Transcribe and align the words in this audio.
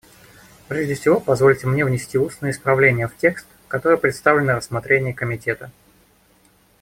Прежде 0.67 0.95
всего 0.95 1.19
позвольте 1.19 1.67
мне 1.67 1.85
внести 1.85 2.17
устное 2.17 2.49
исправление 2.49 3.07
в 3.07 3.15
текст, 3.17 3.45
который 3.67 3.99
представлен 3.99 4.47
на 4.47 4.55
рассмотрение 4.55 5.13
Комитета. 5.13 5.69